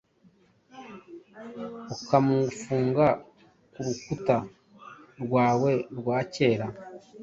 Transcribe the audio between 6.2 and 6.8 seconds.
kera?